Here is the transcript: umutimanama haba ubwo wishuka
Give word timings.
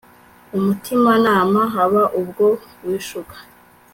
umutimanama 0.57 1.61
haba 1.73 2.03
ubwo 2.19 2.45
wishuka 2.85 3.37